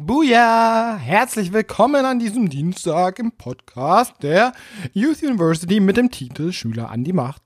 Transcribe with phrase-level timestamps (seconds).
[0.00, 0.96] Buja!
[0.96, 4.52] Herzlich willkommen an diesem Dienstag im Podcast der
[4.92, 7.42] Youth University mit dem Titel Schüler an die Macht.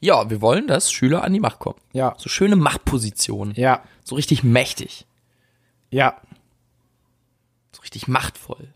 [0.00, 1.78] Ja, wir wollen, dass Schüler an die Macht kommen.
[1.92, 2.14] Ja.
[2.16, 3.54] So schöne Machtpositionen.
[3.56, 3.82] Ja.
[4.04, 5.06] So richtig mächtig.
[5.90, 6.16] Ja.
[7.72, 8.72] So richtig machtvoll.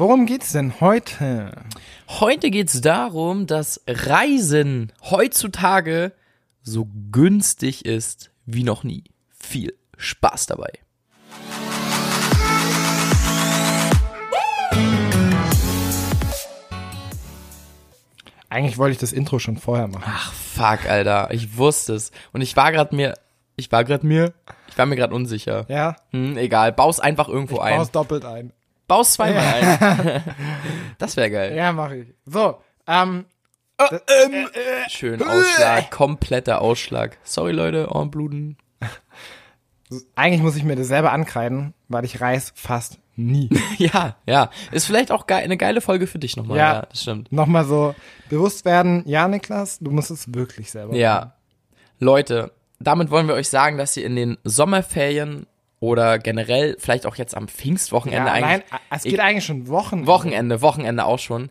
[0.00, 1.52] Worum geht's denn heute?
[2.08, 6.12] Heute geht's darum, dass Reisen heutzutage
[6.62, 9.04] so günstig ist wie noch nie.
[9.28, 10.70] Viel Spaß dabei.
[18.48, 20.04] Eigentlich wollte ich das Intro schon vorher machen.
[20.06, 23.18] Ach fuck, Alter, ich wusste es und ich war gerade mir
[23.56, 24.32] ich war gerade mir
[24.66, 25.66] ich war mir gerade unsicher.
[25.68, 25.96] Ja?
[26.12, 27.76] Hm, egal, baus einfach irgendwo ein.
[27.76, 28.54] Baust doppelt ein.
[28.90, 30.22] Baus zweimal ein.
[30.98, 31.56] Das wäre geil.
[31.56, 32.08] Ja, mache ich.
[32.26, 32.58] So,
[32.88, 33.24] ähm,
[34.88, 37.16] Schön Ausschlag, kompletter Ausschlag.
[37.22, 38.58] Sorry Leute, Ohrenbluten.
[40.16, 43.48] eigentlich muss ich mir das selber ankreiden, weil ich reis fast nie.
[43.78, 44.50] Ja, ja.
[44.72, 46.58] Ist vielleicht auch geil, eine geile Folge für dich nochmal.
[46.58, 46.72] Ja.
[46.72, 46.86] Ja.
[46.90, 47.30] das stimmt.
[47.30, 47.94] Nochmal so
[48.28, 51.00] bewusst werden, ja, Niklas, du musst es wirklich selber machen.
[51.00, 51.34] Ja.
[52.00, 55.46] Leute, damit wollen wir euch sagen, dass ihr in den Sommerferien
[55.80, 58.64] oder generell vielleicht auch jetzt am Pfingstwochenende Ja, eigentlich.
[58.70, 60.06] nein, es geht eigentlich schon Wochen.
[60.06, 61.50] Wochenende, Wochenende auch schon,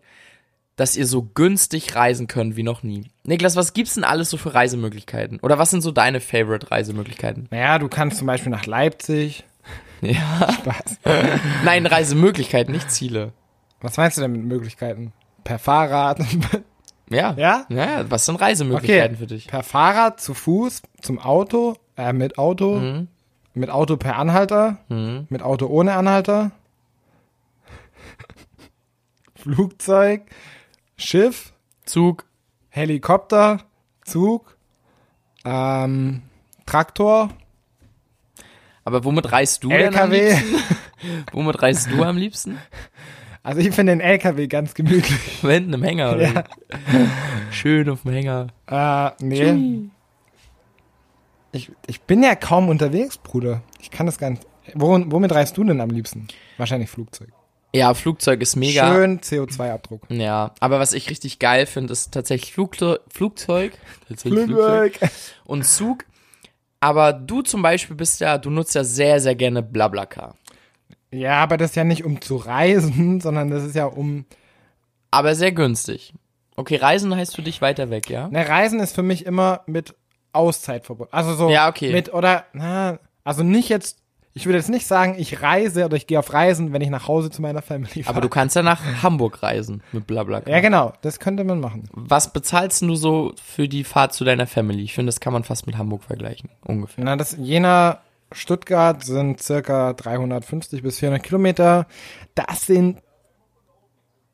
[0.76, 3.06] dass ihr so günstig reisen könnt wie noch nie.
[3.24, 5.40] Niklas, was gibt's denn alles so für Reisemöglichkeiten?
[5.42, 7.48] Oder was sind so deine Favorite Reisemöglichkeiten?
[7.52, 9.44] Naja, du kannst zum Beispiel nach Leipzig.
[10.02, 10.48] Ja.
[10.54, 11.00] Spaß.
[11.66, 13.34] Nein, Reisemöglichkeiten, nicht Ziele.
[13.82, 15.12] Was meinst du denn mit Möglichkeiten?
[15.44, 16.20] Per Fahrrad?
[17.12, 17.34] Ja.
[17.38, 17.66] Ja?
[17.70, 19.48] Ja, was sind Reisemöglichkeiten für dich?
[19.48, 23.08] Per Fahrrad, zu Fuß, zum Auto, äh, mit Auto, Mhm.
[23.54, 26.52] Mit Auto per Anhalter, mit Auto ohne Anhalter,
[29.36, 30.24] Flugzeug,
[30.98, 31.54] Schiff,
[31.86, 32.26] Zug.
[32.72, 33.62] Helikopter,
[34.06, 34.56] Zug,
[35.44, 36.22] ähm,
[36.66, 37.30] Traktor,
[38.84, 40.30] Aber womit reist du denn am LKW.
[40.34, 40.56] liebsten?
[41.32, 42.58] Womit reist du am liebsten?
[43.42, 45.42] Also ich finde den LKW ganz gemütlich.
[45.44, 46.34] Mit einem Hänger, oder?
[46.34, 46.44] Ja.
[47.52, 48.48] Schön auf dem Hänger.
[48.68, 49.90] Äh, nee.
[51.52, 53.62] Ich, ich bin ja kaum unterwegs, Bruder.
[53.82, 54.46] Ich kann das gar nicht.
[54.76, 56.28] Wo, womit reist du denn am liebsten?
[56.58, 57.30] Wahrscheinlich Flugzeug.
[57.74, 58.94] Ja, Flugzeug ist mega.
[58.94, 60.02] Schön CO2-Abdruck.
[60.10, 63.74] Ja, aber was ich richtig geil finde, ist tatsächlich Flugzeug, Flugzeug,
[64.08, 65.00] tatsächlich Flugzeug
[65.46, 66.06] und Zug.
[66.80, 70.36] Aber du zum Beispiel bist ja, du nutzt ja sehr, sehr gerne Blablacar.
[71.12, 74.26] Ja, aber das ist ja nicht um zu reisen, sondern das ist ja um.
[75.12, 76.14] Aber sehr günstig.
[76.56, 78.28] Okay, Reisen heißt für dich weiter weg, ja?
[78.28, 79.96] Ne, Reisen ist für mich immer mit
[80.34, 81.14] Auszeit verbunden.
[81.14, 81.50] Also so.
[81.50, 81.92] Ja, okay.
[81.92, 83.98] Mit, oder, na, also nicht jetzt.
[84.34, 87.08] Ich würde jetzt nicht sagen, ich reise oder ich gehe auf Reisen, wenn ich nach
[87.08, 88.16] Hause zu meiner Family fahre.
[88.16, 90.54] Aber du kannst ja nach Hamburg reisen mit Blablacar.
[90.54, 90.94] Ja, genau.
[91.02, 91.90] Das könnte man machen.
[91.94, 94.84] Was bezahlst du so für die Fahrt zu deiner Family?
[94.84, 97.04] Ich finde, das kann man fast mit Hamburg vergleichen, ungefähr.
[97.04, 98.02] Na, das Jena,
[98.32, 101.88] Stuttgart sind circa 350 bis 400 Kilometer.
[102.36, 103.00] Das sind,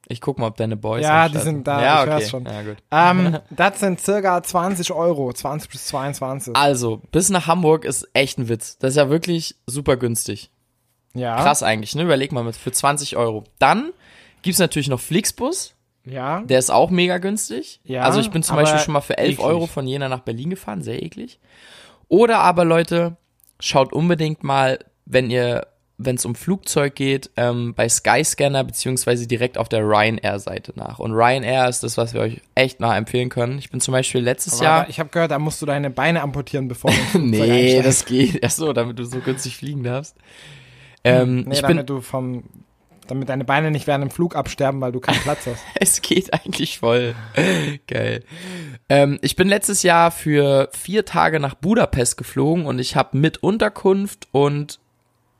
[0.07, 2.11] Ich guck mal, ob deine Boys Ja, die sind da, Ja, ich okay.
[2.11, 2.45] hör's schon.
[2.45, 2.77] Ja, gut.
[2.91, 6.55] ähm, das sind circa 20 Euro, 20 bis 22.
[6.55, 8.77] Also, bis nach Hamburg ist echt ein Witz.
[8.77, 10.51] Das ist ja wirklich super günstig.
[11.13, 11.35] ja.
[11.41, 12.03] Krass eigentlich, ne?
[12.03, 13.43] Überleg mal mit für 20 Euro.
[13.59, 13.91] Dann
[14.43, 15.73] gibt's natürlich noch Flixbus.
[16.07, 16.41] Ja.
[16.41, 17.79] Der ist auch mega günstig.
[17.83, 19.45] Ja, also ich bin zum Beispiel schon mal für 11 eklig.
[19.45, 21.39] Euro von Jena nach Berlin gefahren, sehr eklig.
[22.09, 23.17] Oder aber Leute,
[23.59, 25.66] schaut unbedingt mal, wenn ihr,
[25.97, 31.00] wenn es um Flugzeug geht, ähm, bei Skyscanner beziehungsweise direkt auf der Ryanair-Seite nach.
[31.00, 33.57] Und Ryanair ist das, was wir euch echt nach empfehlen können.
[33.59, 34.89] Ich bin zum Beispiel letztes Aber Jahr.
[34.89, 38.44] ich habe gehört, da musst du deine Beine amputieren, bevor du Nee, das geht.
[38.44, 40.16] Ach so, damit du so günstig fliegen darfst.
[41.03, 42.44] Ähm, Nee, ich damit bin, du vom,
[43.07, 45.63] damit deine Beine nicht während dem Flug absterben, weil du keinen Platz hast.
[45.79, 47.16] es geht eigentlich voll.
[47.88, 48.23] Geil.
[48.89, 53.41] Ähm, ich bin letztes Jahr für vier Tage nach Budapest geflogen und ich habe mit
[53.44, 54.79] Unterkunft und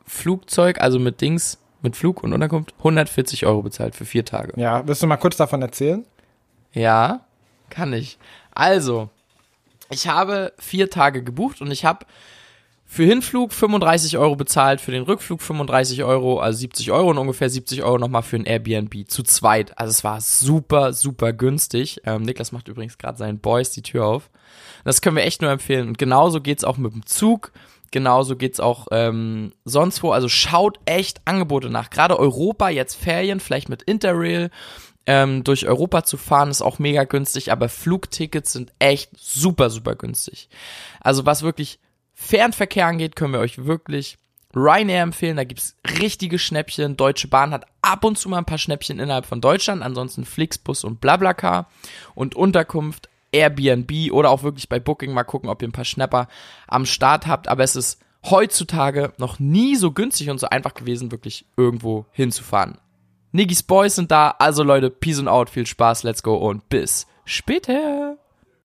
[0.06, 4.60] Flugzeug, also mit Dings, mit Flug und Unterkunft, 140 Euro bezahlt für vier Tage.
[4.60, 6.06] Ja, willst du mal kurz davon erzählen?
[6.74, 7.26] Ja,
[7.70, 8.18] kann ich.
[8.52, 9.10] Also,
[9.90, 12.06] ich habe vier Tage gebucht und ich habe
[12.88, 17.50] für Hinflug 35 Euro bezahlt, für den Rückflug 35 Euro, also 70 Euro und ungefähr
[17.50, 19.78] 70 Euro nochmal für ein Airbnb zu zweit.
[19.78, 22.02] Also es war super, super günstig.
[22.06, 24.30] Ähm, Niklas macht übrigens gerade seinen Boys die Tür auf.
[24.84, 25.88] Das können wir echt nur empfehlen.
[25.88, 27.52] Und genauso geht's auch mit dem Zug.
[27.92, 30.12] Genauso geht's auch ähm, sonst wo.
[30.12, 31.90] Also schaut echt Angebote nach.
[31.90, 34.50] Gerade Europa, jetzt Ferien, vielleicht mit Interrail
[35.06, 39.96] ähm, durch Europa zu fahren, ist auch mega günstig, aber Flugtickets sind echt super, super
[39.96, 40.50] günstig.
[41.00, 41.80] Also was wirklich
[42.14, 44.18] Fernverkehr angeht, können wir euch wirklich
[44.56, 46.96] Ryanair empfehlen, da gibt's richtige Schnäppchen.
[46.96, 50.86] Deutsche Bahn hat ab und zu mal ein paar Schnäppchen innerhalb von Deutschland, ansonsten Flixbus
[50.86, 51.70] und Blablacar.
[52.16, 56.28] Und Unterkunft Airbnb oder auch wirklich bei Booking mal gucken, ob ihr ein paar Schnapper
[56.68, 57.48] am Start habt.
[57.48, 62.78] Aber es ist heutzutage noch nie so günstig und so einfach gewesen, wirklich irgendwo hinzufahren.
[63.32, 67.06] Niggis Boys sind da, also Leute, Peace and Out, viel Spaß, let's go und bis
[67.26, 68.18] später.